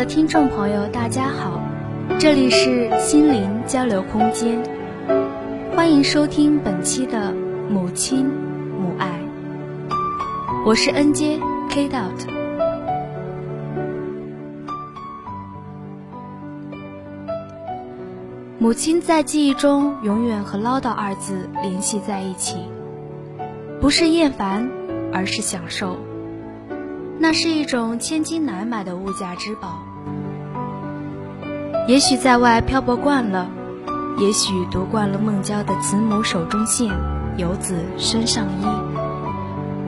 [0.00, 1.60] 的听众朋友，大家好，
[2.18, 4.58] 这里是心灵交流空间，
[5.76, 7.34] 欢迎收听本期的
[7.68, 9.20] 母亲母爱，
[10.64, 12.30] 我是 N J K Dot。
[18.58, 22.56] 母亲在记忆中永远和唠叨二字联系在一起，
[23.82, 24.66] 不是厌烦，
[25.12, 25.98] 而是享受。
[27.18, 29.89] 那是一种千金难买的物价之宝。
[31.88, 33.48] 也许在外漂泊惯了，
[34.18, 36.88] 也许读惯了孟郊的“慈母手中线，
[37.36, 38.66] 游子身上衣”，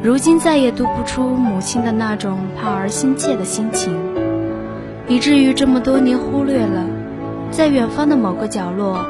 [0.02, 3.96] 如今再也读不出母亲的那种盼儿心切的心情，
[5.06, 6.84] 以至于这么多年忽略了，
[7.50, 9.04] 在远方的某个角落，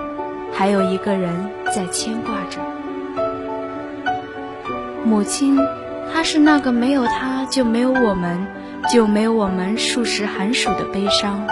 [0.53, 1.33] 还有一个人
[1.75, 2.61] 在牵挂着。
[5.05, 5.59] 母亲。
[6.15, 8.47] 他是那个没有他就没有我们，
[8.93, 11.47] 就没有我们数十寒暑的悲伤，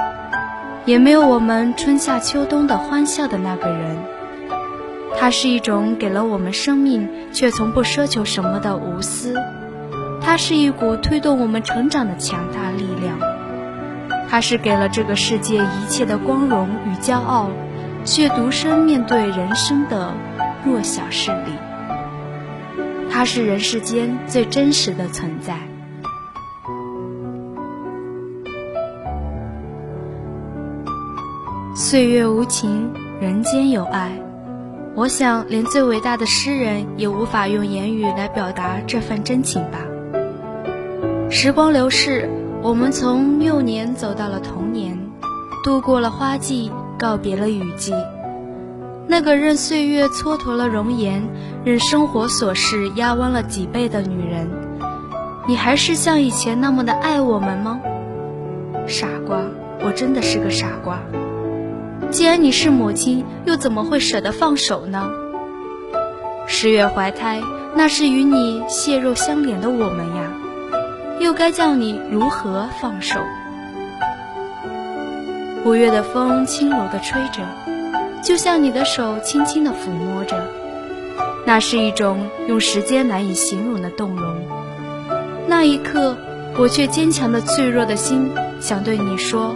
[0.87, 3.99] 也没有我们春夏秋冬的欢笑的那个人。
[5.19, 9.35] 他是一种给了我们生命却从不奢求什么的无私，
[10.23, 13.19] 他是一股推动我们成长的强大力量，
[14.29, 17.51] 他是给了这个世界一切的光荣与骄傲，
[18.05, 20.15] 却独身面对人生的
[20.65, 21.53] 弱小势力。
[23.11, 25.70] 它是人世间最真实的存在。
[31.81, 32.93] 岁月无情，
[33.23, 34.13] 人间有爱。
[34.95, 39.79] 我想，连最伟大的诗人也无法用言语来表达这份真情吧。
[41.31, 42.29] 时光流逝，
[42.63, 44.99] 我们从幼年走到了童年，
[45.65, 47.95] 度过了花季，告别了雨季。
[49.09, 51.27] 那个任岁月蹉跎了容颜，
[51.65, 54.47] 任生活琐事压弯了脊背的女人，
[55.49, 57.81] 你还是像以前那么的爱我们吗？
[58.87, 59.41] 傻瓜，
[59.83, 61.01] 我真的是个傻瓜。
[62.11, 65.11] 既然你是母亲，又怎么会舍得放手呢？
[66.49, 67.41] 十月怀胎，
[67.77, 70.33] 那是与你血肉相连的我们呀，
[71.21, 73.21] 又该叫你如何放手？
[75.65, 77.43] 五月的风轻柔地吹着。
[78.23, 80.47] 就像你的手轻轻地抚摸着，
[81.47, 84.37] 那是一种用时间难以形容的动容。
[85.47, 86.17] 那一刻，
[86.59, 89.55] 我却坚强的脆弱的心想对你说：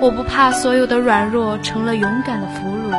[0.00, 2.98] 我不怕所有的软弱成了勇敢的俘虏，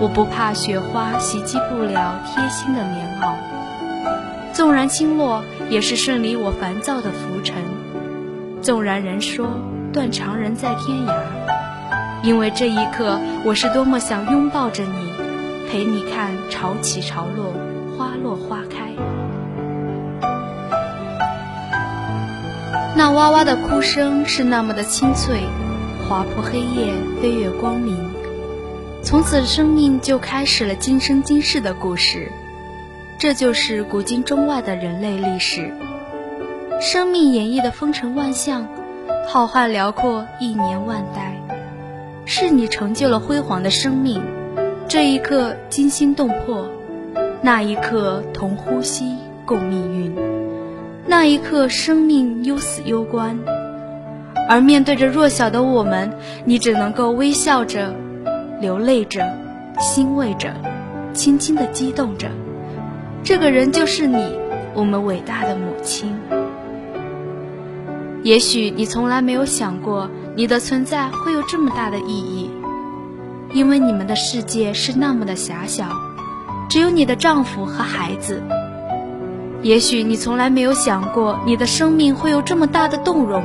[0.00, 3.34] 我不怕雪花袭击不了贴心的棉袄。
[4.52, 7.56] 纵然倾落，也是顺理我烦躁的浮尘；
[8.62, 9.46] 纵然人说
[9.92, 11.14] 断肠人在天涯。
[12.22, 15.12] 因为这一刻，我是多么想拥抱着你，
[15.70, 17.52] 陪你看潮起潮落，
[17.96, 18.90] 花落花开。
[22.96, 25.40] 那哇哇的哭声是那么的清脆，
[26.10, 27.96] 划破黑夜，飞越光明。
[29.00, 32.32] 从此，生命就开始了今生今世的故事。
[33.16, 35.72] 这就是古今中外的人类历史。
[36.80, 38.66] 生命演绎的风尘万象，
[39.28, 41.40] 浩瀚辽阔，一年万代。
[42.24, 44.20] 是你成就了辉煌的生命，
[44.88, 46.68] 这一刻惊心动魄，
[47.40, 50.12] 那一刻同呼吸共命运，
[51.06, 53.38] 那一刻生命忧死攸关，
[54.50, 56.12] 而面对着弱小的我们，
[56.44, 57.94] 你只能够微笑着，
[58.60, 59.24] 流泪着，
[59.78, 60.52] 欣慰着，
[61.12, 62.26] 轻轻地激动着。
[63.22, 64.36] 这个人就是你，
[64.74, 66.18] 我们伟大的母亲。
[68.24, 70.10] 也许你从来没有想过。
[70.36, 72.50] 你的存在会有这么大的意义，
[73.52, 75.84] 因为你们的世界是那么的狭小，
[76.68, 78.42] 只有你的丈夫和孩子。
[79.62, 83.44] 也许你从来没有想过你的生命会有这么大的动容，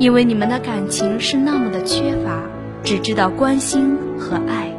[0.00, 2.42] 因为你们的感情是那么的缺乏，
[2.82, 4.74] 只知道关心和爱。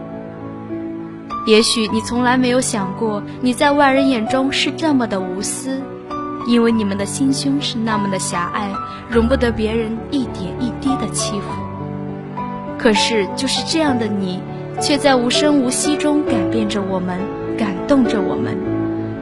[1.46, 5.80] 也许你从来没有想过你在外人眼中是这么的无私。
[6.48, 8.68] 因为你们的心胸是那么的狭隘，
[9.08, 11.46] 容不得别人一点一滴的欺负。
[12.80, 14.40] 可是就是这样的你，
[14.82, 17.20] 却在无声无息中改变着我们，
[17.60, 18.58] 感动着我们，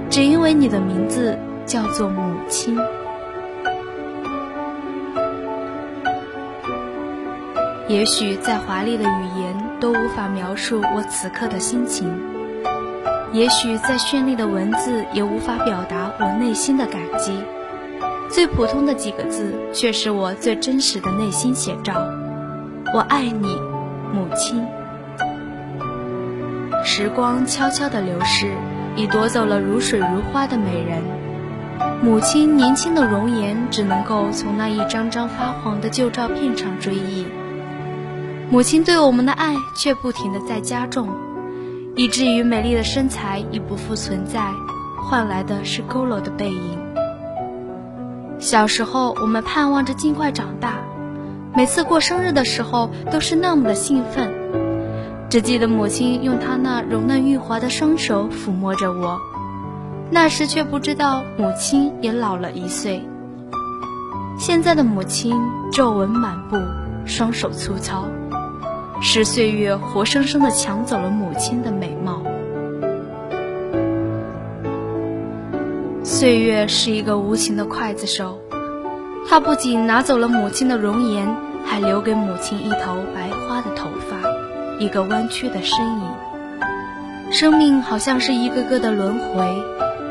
[0.09, 2.77] 只因为你的名字叫做母亲。
[7.89, 12.07] 也许再华丽的语言都无法描述我此刻的心情。
[13.33, 17.33] 也许再绚丽的文字也无法表达我内心的感激，
[18.29, 21.95] 最普通的几个字却是我最真实的内心写照。
[22.93, 23.47] 我爱你，
[24.13, 24.63] 母亲。
[26.85, 28.51] 时光悄悄地流逝，
[28.95, 31.01] 已夺走了如水如花的美人。
[32.03, 37.25] 母亲年轻的容颜只能够从那一张张发黄的旧照片上追忆，
[38.51, 41.07] 母亲对我们的爱却不停的在加重，
[41.95, 44.51] 以至于美丽的身材已不复存在，
[44.97, 46.79] 换来的是佝偻的背影。
[48.39, 50.79] 小时候，我们盼望着尽快长大，
[51.55, 54.33] 每次过生日的时候都是那么的兴奋。
[55.29, 59.19] 只记得母亲用她那柔嫩玉滑的双手抚摸着我，
[60.09, 63.07] 那时却不知道母亲也老了一岁。
[64.39, 65.39] 现在的母亲
[65.71, 66.57] 皱纹满布，
[67.05, 68.05] 双手粗糙，
[69.01, 72.21] 是岁月活生生的抢走了母亲的美貌。
[76.03, 78.39] 岁月是一个无情的刽子手，
[79.27, 81.33] 他不仅拿走了母亲的容颜，
[81.65, 84.17] 还留给母亲一头白花的头发，
[84.79, 86.01] 一个弯曲的身影。
[87.31, 89.63] 生命好像是一个个的轮回，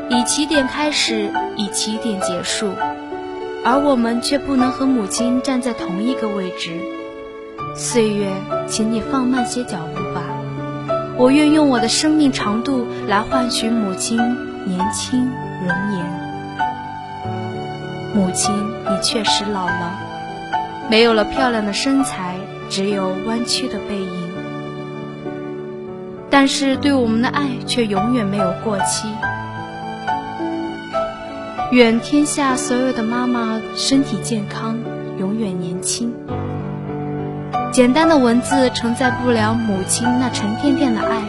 [0.09, 2.71] 以起点开始，以起点结束，
[3.63, 6.79] 而我们却不能和母亲站在同一个位置。
[7.75, 8.27] 岁月，
[8.67, 10.21] 请你放慢些脚步吧，
[11.17, 14.17] 我愿用我的生命长度来换取母亲
[14.65, 15.29] 年轻。
[15.59, 16.05] 容颜，
[18.15, 18.55] 母亲，
[18.89, 19.91] 你确实老了，
[20.89, 22.35] 没有了漂亮的身材，
[22.69, 24.29] 只有弯曲的背影。
[26.29, 29.09] 但是对我们的爱却永远没有过期。
[31.71, 34.77] 愿天下所有的妈妈身体健康，
[35.17, 36.13] 永远年轻。
[37.71, 41.21] 简单的文字承载不了母亲那沉甸甸的爱。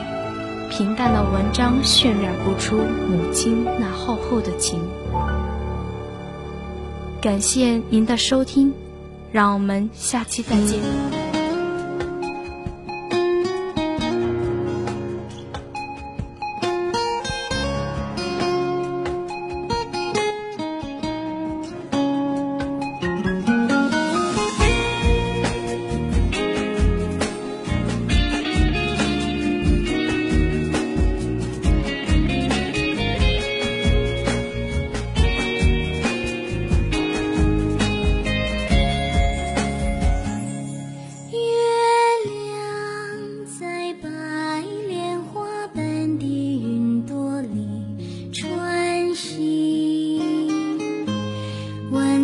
[0.71, 4.81] 平淡的文章渲染不出母亲那厚厚的情。
[7.21, 8.73] 感谢您的收听，
[9.33, 11.20] 让我们下期再见。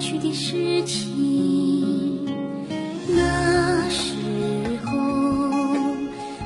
[0.00, 2.26] 去的事情。
[3.06, 4.14] 那时
[4.86, 4.96] 候，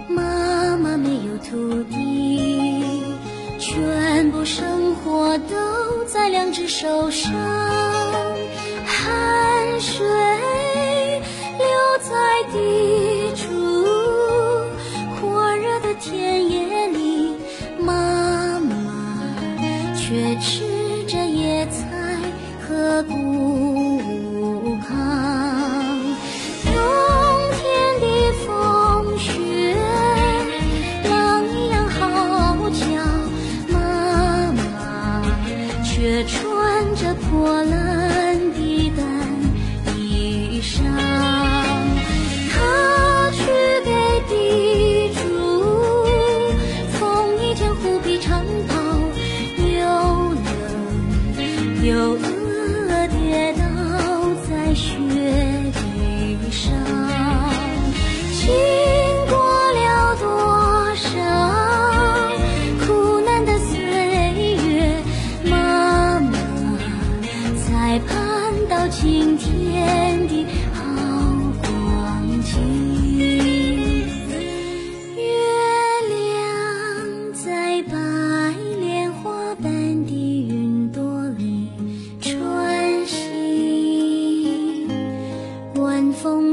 [0.08, 3.00] 妈妈没有土地，
[3.61, 7.32] 全部生活都在两只手上。
[8.84, 10.04] 汗水
[11.58, 11.64] 流
[12.00, 12.58] 在地
[13.37, 13.46] 主，
[15.14, 17.37] 火热的田野里，
[17.78, 18.75] 妈妈
[19.94, 20.64] 却吃
[21.06, 22.03] 着野菜
[22.66, 23.83] 刻骨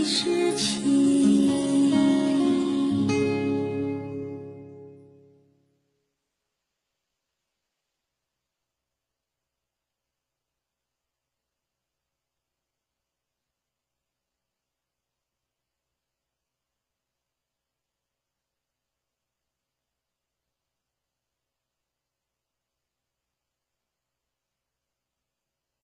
[0.00, 0.49] 你是